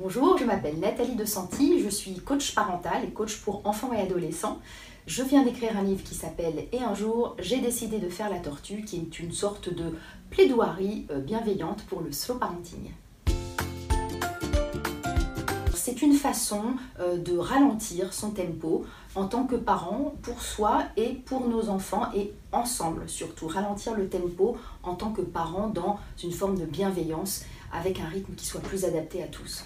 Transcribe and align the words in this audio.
Bonjour, 0.00 0.38
je 0.38 0.44
m'appelle 0.44 0.78
Nathalie 0.78 1.16
De 1.16 1.24
Santi, 1.24 1.82
je 1.82 1.88
suis 1.88 2.14
coach 2.20 2.54
parental 2.54 3.02
et 3.04 3.10
coach 3.10 3.38
pour 3.38 3.66
enfants 3.66 3.92
et 3.92 4.00
adolescents. 4.00 4.60
Je 5.08 5.24
viens 5.24 5.42
d'écrire 5.42 5.76
un 5.76 5.82
livre 5.82 6.04
qui 6.04 6.14
s'appelle 6.14 6.68
Et 6.70 6.78
un 6.78 6.94
jour, 6.94 7.34
j'ai 7.40 7.58
décidé 7.58 7.98
de 7.98 8.08
faire 8.08 8.30
la 8.30 8.38
tortue, 8.38 8.84
qui 8.84 8.98
est 8.98 9.18
une 9.18 9.32
sorte 9.32 9.74
de 9.74 9.96
plaidoirie 10.30 11.08
euh, 11.10 11.18
bienveillante 11.18 11.82
pour 11.86 12.00
le 12.00 12.12
slow 12.12 12.36
parenting. 12.36 12.92
C'est 15.74 16.00
une 16.00 16.14
façon 16.14 16.62
euh, 17.00 17.18
de 17.18 17.36
ralentir 17.36 18.14
son 18.14 18.30
tempo 18.30 18.86
en 19.16 19.26
tant 19.26 19.46
que 19.46 19.56
parent 19.56 20.14
pour 20.22 20.42
soi 20.42 20.84
et 20.96 21.14
pour 21.14 21.48
nos 21.48 21.70
enfants 21.70 22.06
et 22.14 22.32
ensemble 22.52 23.08
surtout. 23.08 23.48
Ralentir 23.48 23.96
le 23.96 24.08
tempo 24.08 24.58
en 24.84 24.94
tant 24.94 25.10
que 25.10 25.22
parent 25.22 25.66
dans 25.66 25.98
une 26.22 26.30
forme 26.30 26.56
de 26.56 26.66
bienveillance 26.66 27.42
avec 27.72 27.98
un 27.98 28.06
rythme 28.06 28.34
qui 28.34 28.46
soit 28.46 28.60
plus 28.60 28.84
adapté 28.84 29.24
à 29.24 29.26
tous 29.26 29.64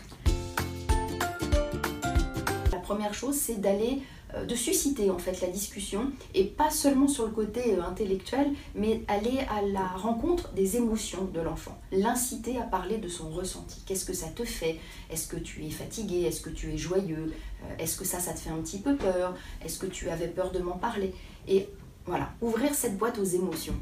première 2.93 3.15
chose, 3.15 3.37
c'est 3.37 3.59
d'aller, 3.59 4.03
euh, 4.35 4.45
de 4.45 4.55
susciter 4.55 5.11
en 5.11 5.17
fait 5.17 5.41
la 5.41 5.49
discussion 5.49 6.13
et 6.35 6.45
pas 6.45 6.71
seulement 6.71 7.09
sur 7.09 7.25
le 7.25 7.31
côté 7.31 7.73
euh, 7.73 7.83
intellectuel, 7.83 8.49
mais 8.75 9.01
aller 9.09 9.39
à 9.49 9.63
la 9.63 9.87
rencontre 9.87 10.53
des 10.53 10.77
émotions 10.77 11.25
de 11.25 11.41
l'enfant, 11.41 11.81
l'inciter 11.91 12.59
à 12.59 12.65
parler 12.65 12.99
de 12.99 13.09
son 13.09 13.31
ressenti. 13.31 13.81
Qu'est-ce 13.87 14.05
que 14.05 14.13
ça 14.13 14.27
te 14.29 14.45
fait? 14.45 14.79
Est-ce 15.11 15.27
que 15.27 15.39
tu 15.39 15.65
es 15.65 15.71
fatigué? 15.71 16.25
Est-ce 16.25 16.43
que 16.43 16.51
tu 16.51 16.71
es 16.71 16.77
joyeux? 16.77 17.33
Euh, 17.63 17.79
Est-ce 17.79 17.97
que 17.97 18.05
ça, 18.05 18.21
ça 18.21 18.35
te 18.35 18.41
fait 18.41 18.51
un 18.51 18.61
petit 18.61 18.81
peu 18.81 18.95
peur? 18.95 19.35
Est-ce 19.65 19.79
que 19.79 19.87
tu 19.87 20.11
avais 20.11 20.29
peur 20.29 20.53
de 20.53 20.59
m'en 20.59 20.77
parler? 20.77 21.15
Et 21.49 21.71
voilà, 22.05 22.29
ouvrir 22.43 22.75
cette 22.75 22.99
boîte 22.99 23.19
aux 23.19 23.25
émotions. 23.25 23.79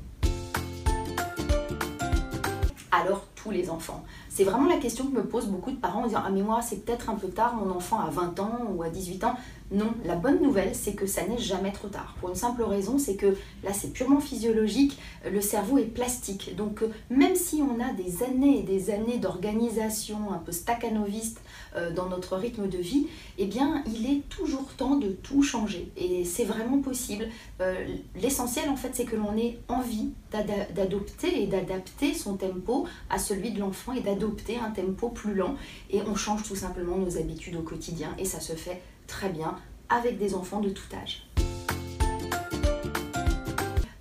Alors 2.92 3.26
tous 3.42 3.50
les 3.50 3.70
enfants 3.70 4.04
C'est 4.28 4.44
vraiment 4.44 4.68
la 4.68 4.76
question 4.76 5.06
que 5.06 5.16
me 5.16 5.24
posent 5.24 5.48
beaucoup 5.48 5.70
de 5.70 5.76
parents 5.76 6.02
en 6.02 6.06
disant 6.06 6.22
Ah, 6.24 6.30
mais 6.30 6.42
moi, 6.42 6.60
c'est 6.62 6.84
peut-être 6.84 7.10
un 7.10 7.14
peu 7.14 7.28
tard, 7.28 7.54
mon 7.56 7.70
enfant 7.70 8.00
a 8.00 8.10
20 8.10 8.40
ans 8.40 8.58
ou 8.74 8.82
à 8.82 8.90
18 8.90 9.24
ans. 9.24 9.34
Non, 9.72 9.94
la 10.04 10.16
bonne 10.16 10.42
nouvelle, 10.42 10.74
c'est 10.74 10.94
que 10.94 11.06
ça 11.06 11.24
n'est 11.24 11.38
jamais 11.38 11.70
trop 11.70 11.86
tard. 11.86 12.16
Pour 12.18 12.28
une 12.28 12.34
simple 12.34 12.64
raison, 12.64 12.98
c'est 12.98 13.14
que 13.14 13.36
là, 13.62 13.72
c'est 13.72 13.92
purement 13.92 14.18
physiologique, 14.18 14.98
le 15.30 15.40
cerveau 15.40 15.78
est 15.78 15.84
plastique. 15.84 16.56
Donc, 16.56 16.82
euh, 16.82 16.90
même 17.08 17.36
si 17.36 17.62
on 17.62 17.80
a 17.80 17.92
des 17.92 18.24
années 18.24 18.58
et 18.58 18.62
des 18.62 18.90
années 18.90 19.18
d'organisation 19.18 20.32
un 20.32 20.38
peu 20.38 20.50
staccanoviste 20.50 21.40
euh, 21.76 21.92
dans 21.92 22.08
notre 22.08 22.36
rythme 22.36 22.68
de 22.68 22.78
vie, 22.78 23.06
eh 23.38 23.46
bien, 23.46 23.84
il 23.86 24.10
est 24.10 24.28
toujours 24.28 24.66
temps 24.76 24.96
de 24.96 25.10
tout 25.10 25.44
changer. 25.44 25.92
Et 25.96 26.24
c'est 26.24 26.44
vraiment 26.44 26.80
possible. 26.80 27.28
Euh, 27.60 27.86
l'essentiel, 28.20 28.68
en 28.70 28.76
fait, 28.76 28.90
c'est 28.94 29.04
que 29.04 29.14
l'on 29.14 29.36
ait 29.36 29.58
envie 29.68 30.10
d'adopter 30.32 31.42
et 31.42 31.46
d'adapter 31.46 32.14
son 32.14 32.36
tempo 32.36 32.86
à 33.08 33.18
celui 33.30 33.52
de 33.52 33.60
l'enfant 33.60 33.92
et 33.92 34.00
d'adopter 34.00 34.58
un 34.58 34.70
tempo 34.70 35.08
plus 35.08 35.34
lent. 35.34 35.54
Et 35.90 36.02
on 36.02 36.16
change 36.16 36.42
tout 36.42 36.56
simplement 36.56 36.96
nos 36.96 37.16
habitudes 37.16 37.56
au 37.56 37.62
quotidien 37.62 38.08
et 38.18 38.24
ça 38.24 38.40
se 38.40 38.54
fait 38.54 38.82
très 39.06 39.28
bien 39.28 39.56
avec 39.88 40.18
des 40.18 40.34
enfants 40.34 40.60
de 40.60 40.70
tout 40.70 40.88
âge. 41.00 41.28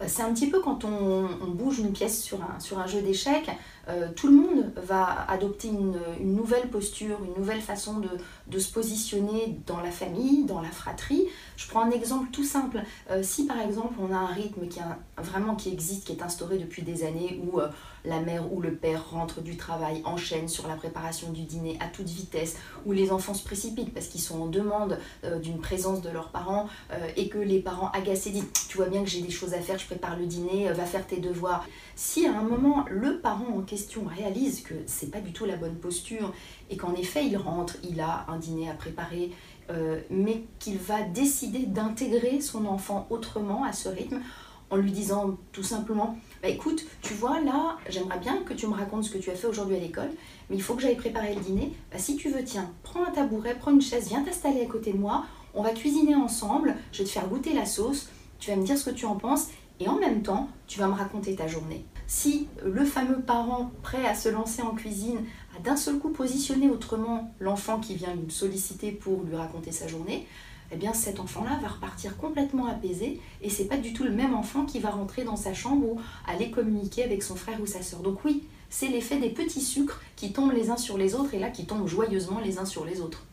Euh, 0.02 0.06
c'est 0.08 0.24
un 0.24 0.34
petit 0.34 0.50
peu 0.50 0.62
quand 0.62 0.84
on, 0.84 1.28
bouge 1.48 1.80
une 1.80 1.92
pièce 1.92 2.22
sur 2.22 2.42
un, 2.42 2.60
sur 2.60 2.80
un 2.80 2.88
jeu 2.88 3.02
d'échecs, 3.02 3.50
euh, 3.88 4.08
tout 4.16 4.28
le 4.28 4.34
monde 4.34 4.72
va 4.76 5.26
adopter 5.30 5.68
une, 5.68 6.00
nouvelle 6.22 6.70
posture, 6.70 7.18
une 7.26 7.34
nouvelle 7.42 7.62
façon 7.62 8.02
de, 8.48 8.60
se 8.60 8.72
positionner 8.72 9.58
dans 9.66 9.82
la 9.82 9.92
famille, 9.92 10.46
dans 10.46 10.62
la 10.62 10.70
fratrie. 10.70 11.26
Je 11.58 11.68
prends 11.68 11.82
un 11.82 11.92
exemple 11.92 12.30
tout 12.32 12.44
simple. 12.44 12.82
Euh, 13.10 13.24
si 13.24 13.46
par 13.46 13.60
exemple 13.60 13.96
on 14.00 14.14
a 14.14 14.18
un 14.18 14.28
rythme 14.28 14.68
qui 14.68 14.80
a, 14.80 14.98
vraiment 15.22 15.56
qui 15.56 15.70
existe, 15.70 16.06
qui 16.06 16.14
est 16.14 16.22
instauré 16.22 16.58
depuis 16.58 16.84
des 16.84 17.04
années, 17.04 17.42
où 17.44 17.60
la 18.06 18.20
mère 18.20 18.52
ou 18.52 18.62
le 18.62 18.74
père 18.76 19.10
rentre 19.10 19.42
du 19.42 19.58
travail, 19.58 20.02
enchaîne 20.06 20.48
sur 20.48 20.68
la 20.68 20.76
préparation 20.76 21.32
du 21.32 21.44
dîner 21.44 21.78
à 21.80 21.88
toute 21.88 22.08
vitesse, 22.08 22.58
où 22.86 22.92
les 22.92 23.12
enfants 23.12 23.34
se 23.34 23.44
précipitent 23.44 23.94
parce 23.94 24.08
qu'ils 24.08 24.22
sont 24.22 24.42
en 24.42 24.48
demande 24.48 24.98
d'une 25.42 25.60
présence 25.60 26.02
de 26.02 26.10
leurs 26.10 26.30
parents 26.30 26.68
et 27.16 27.30
que 27.30 27.38
les 27.38 27.60
parents 27.60 27.92
agacés 27.92 28.32
disent 28.32 28.48
Tu 28.70 28.78
vois 28.78 28.88
bien 28.88 29.04
que 29.04 29.10
j'ai 29.10 29.22
des 29.22 29.30
choses 29.30 29.54
à 29.54 29.60
faire, 29.60 29.78
je 29.78 29.86
prépare 29.86 30.18
le 30.18 30.26
dîner, 30.26 30.72
va 30.72 30.86
faire 30.86 31.06
tes 31.06 31.18
devoirs. 31.18 31.66
Si 31.96 32.26
à 32.26 32.38
un 32.38 32.44
moment 32.44 32.86
le 32.90 33.20
parent 33.20 33.58
en 33.58 33.62
question 33.62 34.04
réalise 34.06 34.62
que 34.62 34.74
c'est 34.86 35.12
pas 35.12 35.22
du 35.22 35.34
tout 35.34 35.46
la 35.46 35.56
bonne 35.56 35.76
posture 35.76 36.34
et 36.70 36.78
qu'en 36.78 36.94
effet 36.94 37.26
il 37.26 37.38
rentre, 37.38 37.76
il 37.84 38.00
a 38.00 38.26
un 38.28 38.38
dîner 38.38 38.70
à 38.70 38.74
préparer, 38.74 39.32
euh, 39.70 40.00
mais 40.10 40.44
qu'il 40.60 40.78
va 40.78 41.02
décider 41.02 41.66
d'intégrer 41.66 42.42
son 42.42 42.66
enfant 42.66 43.08
autrement 43.10 43.64
à 43.64 43.74
ce 43.74 43.90
rythme 43.90 44.22
en 44.70 44.78
lui 44.78 44.92
disant 44.92 45.38
tout 45.52 45.64
simplement 45.64 46.18
bah 46.42 46.48
écoute, 46.48 46.86
tu 47.02 47.14
vois 47.14 47.42
là, 47.42 47.78
j'aimerais 47.90 48.20
bien 48.20 48.44
que 48.44 48.54
tu 48.54 48.68
me 48.68 48.74
racontes 48.74 49.04
ce 49.04 49.12
que 49.12 49.18
tu 49.18 49.30
as 49.30 49.36
fait 49.36 49.48
aujourd'hui 49.48 49.76
à 49.76 49.80
l'école, 49.80 50.10
mais 50.50 50.56
il 50.56 50.62
faut 50.62 50.74
que 50.76 50.82
j'aille 50.82 50.96
préparer 50.96 51.36
le 51.36 51.42
dîner. 51.42 51.74
Bah, 51.92 51.98
si 51.98 52.16
tu 52.16 52.30
veux, 52.30 52.44
tiens, 52.44 52.72
prends 52.84 53.06
un 53.06 53.12
tabouret, 53.12 53.56
prends 53.60 53.72
une 53.72 53.82
chaise, 53.82 54.08
viens 54.08 54.24
t'installer 54.24 54.62
à 54.62 54.66
côté 54.66 54.94
de 54.94 54.98
moi, 54.98 55.26
on 55.54 55.64
va 55.64 55.72
cuisiner 55.72 56.16
ensemble, 56.16 56.76
je 56.92 57.00
vais 57.00 57.04
te 57.06 57.10
faire 57.10 57.28
goûter 57.28 57.54
la 57.54 57.66
sauce, 57.66 58.10
tu 58.40 58.52
vas 58.52 58.56
me 58.56 58.64
dire 58.64 58.78
ce 58.78 58.90
que 58.90 58.96
tu 58.96 59.06
en 59.06 59.16
penses 59.16 59.48
et 59.82 59.88
en 59.88 59.98
même 59.98 60.22
temps, 60.22 60.50
tu 60.68 60.80
vas 60.80 60.88
me 60.88 60.94
raconter 60.94 61.36
ta 61.36 61.48
journée. 61.48 61.86
Si 62.08 62.48
le 62.66 62.84
fameux 62.86 63.20
parent 63.22 63.72
prêt 63.84 64.06
à 64.06 64.16
se 64.16 64.30
lancer 64.30 64.62
en 64.62 64.76
cuisine 64.76 65.20
a 65.56 65.62
d'un 65.62 65.76
seul 65.76 66.00
coup 66.00 66.10
positionné 66.10 66.70
autrement 66.70 67.34
l'enfant 67.40 67.80
qui 67.80 67.96
vient 67.96 68.16
lui 68.16 68.32
solliciter 68.32 68.92
pour 68.92 69.24
lui 69.24 69.36
raconter 69.36 69.72
sa 69.72 69.88
journée, 69.88 70.26
eh 70.72 70.76
bien 70.76 70.94
cet 70.94 71.20
enfant-là 71.20 71.60
va 71.62 71.70
repartir 71.70 72.18
complètement 72.18 72.68
apaisé 72.68 73.20
et 73.42 73.50
c'est 73.50 73.66
pas 73.66 73.78
du 73.78 73.94
tout 73.94 74.04
le 74.04 74.12
même 74.12 74.34
enfant 74.34 74.66
qui 74.66 74.80
va 74.80 74.90
rentrer 74.90 75.24
dans 75.24 75.36
sa 75.36 75.54
chambre 75.54 75.86
ou 75.86 76.02
aller 76.28 76.52
communiquer 76.52 77.04
avec 77.04 77.24
son 77.24 77.36
frère 77.36 77.60
ou 77.62 77.66
sa 77.66 77.82
sœur. 77.82 78.02
Donc 78.02 78.24
oui, 78.24 78.44
c'est 78.70 78.88
l'effet 78.88 79.18
des 79.18 79.30
petits 79.30 79.62
sucres 79.62 80.00
qui 80.16 80.32
tombent 80.32 80.54
les 80.54 80.70
uns 80.70 80.78
sur 80.78 80.98
les 80.98 81.16
autres 81.16 81.34
et 81.34 81.40
là 81.40 81.50
qui 81.50 81.66
tombent 81.66 81.88
joyeusement 81.88 82.40
les 82.40 82.60
uns 82.60 82.66
sur 82.66 82.86
les 82.86 83.02
autres. 83.02 83.24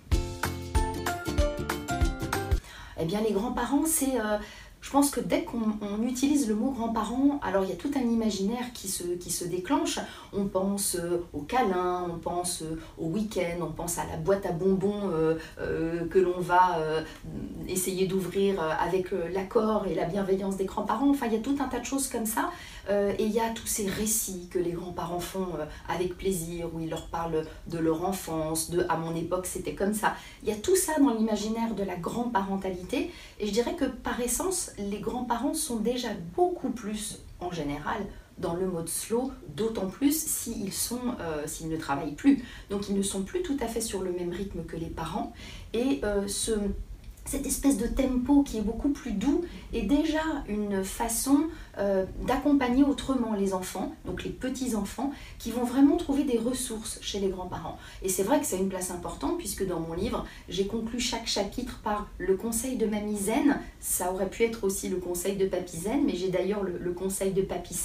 Eh 2.98 3.04
bien 3.04 3.20
les 3.20 3.32
grands-parents, 3.32 3.84
c'est 3.84 4.18
euh, 4.18 4.38
je 4.86 4.92
pense 4.92 5.10
que 5.10 5.18
dès 5.18 5.42
qu'on 5.42 6.00
utilise 6.06 6.48
le 6.48 6.54
mot 6.54 6.70
grand-parent, 6.70 7.40
alors 7.42 7.64
il 7.64 7.70
y 7.70 7.72
a 7.72 7.76
tout 7.76 7.90
un 7.96 8.08
imaginaire 8.08 8.72
qui 8.72 8.86
se, 8.86 9.02
qui 9.02 9.32
se 9.32 9.44
déclenche. 9.44 9.98
On 10.32 10.44
pense 10.44 10.94
euh, 10.94 11.24
au 11.32 11.40
câlin, 11.40 12.06
on 12.08 12.18
pense 12.20 12.62
euh, 12.62 12.78
au 12.96 13.06
week-end, 13.06 13.58
on 13.62 13.72
pense 13.72 13.98
à 13.98 14.04
la 14.06 14.16
boîte 14.16 14.46
à 14.46 14.52
bonbons 14.52 15.10
euh, 15.12 16.06
que 16.06 16.20
l'on 16.20 16.38
va 16.38 16.78
essayer 17.66 18.06
d'ouvrir 18.06 18.62
avec 18.80 19.10
l'accord 19.34 19.86
et 19.88 19.94
la 19.96 20.04
bienveillance 20.04 20.56
des 20.56 20.66
grands-parents. 20.66 21.10
Enfin, 21.10 21.26
il 21.26 21.32
y 21.32 21.36
a 21.36 21.40
tout 21.40 21.56
un 21.58 21.66
tas 21.66 21.80
de 21.80 21.84
choses 21.84 22.06
comme 22.06 22.26
ça. 22.26 22.50
et 22.88 23.24
il 23.24 23.32
y 23.32 23.40
a 23.40 23.50
tous 23.50 23.66
ces 23.66 23.88
récits 23.88 24.48
que 24.48 24.60
les 24.60 24.70
grands-parents 24.70 25.18
font 25.18 25.48
avec 25.88 26.16
plaisir, 26.16 26.68
où 26.72 26.78
ils 26.78 26.88
leur 26.88 27.06
parlent 27.06 27.44
de 27.66 27.78
leur 27.78 28.04
enfance, 28.04 28.70
de 28.70 28.86
à 28.88 28.96
mon 28.96 29.16
époque 29.16 29.46
c'était 29.46 29.74
comme 29.74 29.94
ça. 29.94 30.14
Il 30.44 30.48
y 30.48 30.52
a 30.52 30.56
tout 30.56 30.76
ça 30.76 30.92
dans 31.00 31.12
l'imaginaire 31.12 31.74
de 31.74 31.82
la 31.82 31.96
grand-parentalité. 31.96 33.10
Et 33.40 33.46
je 33.46 33.52
dirais 33.52 33.74
que 33.74 33.84
par 33.84 34.20
essence, 34.20 34.70
les 34.78 35.00
grands-parents 35.00 35.54
sont 35.54 35.76
déjà 35.76 36.08
beaucoup 36.34 36.70
plus, 36.70 37.20
en 37.40 37.50
général, 37.50 38.06
dans 38.38 38.54
le 38.54 38.66
mode 38.66 38.88
slow, 38.88 39.32
d'autant 39.54 39.86
plus 39.86 40.12
s'ils 40.12 40.70
euh, 41.20 41.46
s'ils 41.46 41.68
ne 41.68 41.76
travaillent 41.76 42.14
plus. 42.14 42.44
Donc 42.70 42.88
ils 42.88 42.96
ne 42.96 43.02
sont 43.02 43.22
plus 43.22 43.42
tout 43.42 43.56
à 43.60 43.66
fait 43.66 43.80
sur 43.80 44.02
le 44.02 44.12
même 44.12 44.30
rythme 44.30 44.64
que 44.64 44.76
les 44.76 44.90
parents. 44.90 45.32
Et 45.72 46.00
euh, 46.04 46.28
ce, 46.28 46.52
cette 47.26 47.46
espèce 47.46 47.76
de 47.76 47.86
tempo 47.86 48.42
qui 48.42 48.58
est 48.58 48.62
beaucoup 48.62 48.88
plus 48.88 49.12
doux 49.12 49.44
est 49.72 49.82
déjà 49.82 50.22
une 50.48 50.84
façon 50.84 51.46
euh, 51.78 52.04
d'accompagner 52.26 52.84
autrement 52.84 53.34
les 53.34 53.52
enfants, 53.52 53.94
donc 54.04 54.24
les 54.24 54.30
petits-enfants, 54.30 55.12
qui 55.38 55.50
vont 55.50 55.64
vraiment 55.64 55.96
trouver 55.96 56.24
des 56.24 56.38
ressources 56.38 56.98
chez 57.02 57.20
les 57.20 57.28
grands-parents. 57.28 57.78
Et 58.02 58.08
c'est 58.08 58.22
vrai 58.22 58.40
que 58.40 58.46
c'est 58.46 58.58
une 58.58 58.68
place 58.68 58.90
importante, 58.90 59.38
puisque 59.38 59.66
dans 59.66 59.80
mon 59.80 59.94
livre, 59.94 60.24
j'ai 60.48 60.66
conclu 60.66 61.00
chaque 61.00 61.26
chapitre 61.26 61.80
par 61.82 62.08
le 62.18 62.36
conseil 62.36 62.76
de 62.76 62.86
mamie 62.86 63.16
zen. 63.16 63.60
Ça 63.80 64.12
aurait 64.12 64.30
pu 64.30 64.44
être 64.44 64.64
aussi 64.64 64.88
le 64.88 64.96
conseil 64.96 65.36
de 65.36 65.46
papy 65.46 65.76
zen, 65.76 66.04
mais 66.04 66.14
j'ai 66.14 66.28
d'ailleurs 66.28 66.62
le, 66.62 66.92
conseil 66.92 67.32
de 67.32 67.42
papy 67.42 67.76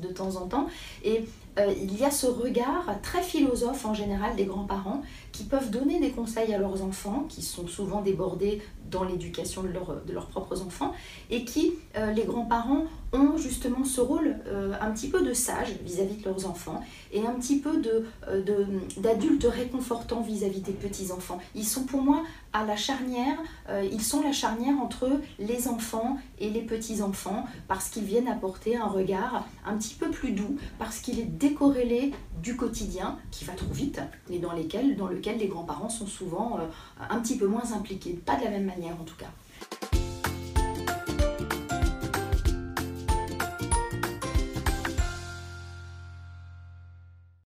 de 0.00 0.08
temps 0.08 0.36
en 0.36 0.46
temps. 0.46 0.66
Et 1.04 1.24
euh, 1.58 1.72
il 1.80 1.98
y 1.98 2.04
a 2.04 2.10
ce 2.10 2.26
regard 2.26 2.86
très 3.02 3.22
philosophe 3.22 3.84
en 3.84 3.94
général 3.94 4.36
des 4.36 4.44
grands-parents 4.44 5.02
qui 5.32 5.44
peuvent 5.44 5.70
donner 5.70 6.00
des 6.00 6.10
conseils 6.10 6.54
à 6.54 6.58
leurs 6.58 6.82
enfants, 6.82 7.26
qui 7.28 7.42
sont 7.42 7.66
souvent 7.66 8.00
débordés 8.02 8.60
dans 8.90 9.04
l'éducation 9.04 9.62
de, 9.62 9.68
de, 9.68 10.12
leurs 10.12 10.26
propres 10.26 10.62
enfants, 10.62 10.94
et 11.30 11.44
qui, 11.44 11.74
euh, 11.96 12.10
les 12.12 12.24
grands-parents, 12.24 12.84
ont 13.12 13.36
justement 13.36 13.84
ce 13.84 14.00
rôle 14.00 14.36
euh, 14.46 14.72
un 14.80 14.90
petit 14.90 15.08
peu 15.08 15.22
de 15.22 15.32
sage 15.34 15.74
vis-à-vis 15.84 16.16
de 16.16 16.24
leurs 16.24 16.46
enfants 16.46 16.82
et 17.12 17.26
un 17.26 17.32
petit 17.32 17.58
peu 17.58 17.82
d'adultes 18.98 19.42
de, 19.42 19.48
réconfortants 19.48 20.20
vis-à-vis 20.20 20.60
des 20.60 20.72
petits-enfants. 20.72 21.38
Ils 21.54 21.64
sont 21.64 21.84
pour 21.84 22.02
moi 22.02 22.22
à 22.52 22.64
la 22.64 22.76
charnière, 22.76 23.38
ils 23.90 24.02
sont 24.02 24.22
la 24.22 24.32
charnière 24.32 24.74
entre 24.80 25.08
les 25.38 25.68
enfants 25.68 26.18
et 26.38 26.50
les 26.50 26.62
petits-enfants 26.62 27.46
parce 27.66 27.88
qu'ils 27.88 28.04
viennent 28.04 28.28
apporter 28.28 28.76
un 28.76 28.86
regard 28.86 29.46
un 29.66 29.76
petit 29.76 29.94
peu 29.94 30.10
plus 30.10 30.32
doux, 30.32 30.56
parce 30.78 31.00
qu'il 31.00 31.18
est 31.18 31.38
décorrélé 31.48 32.12
du 32.42 32.56
quotidien 32.56 33.18
qui 33.30 33.44
va 33.44 33.54
trop 33.54 33.72
vite 33.72 34.00
et 34.30 34.38
dans, 34.38 34.50
dans 34.50 35.08
lequel 35.08 35.38
les 35.38 35.48
grands-parents 35.48 35.88
sont 35.88 36.06
souvent 36.06 36.58
euh, 36.58 36.66
un 37.10 37.20
petit 37.20 37.36
peu 37.36 37.46
moins 37.46 37.72
impliqués, 37.72 38.12
pas 38.12 38.36
de 38.36 38.44
la 38.44 38.50
même 38.50 38.66
manière 38.66 38.94
en 39.00 39.04
tout 39.04 39.16
cas. 39.16 39.30